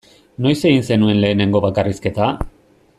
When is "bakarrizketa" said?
1.67-2.31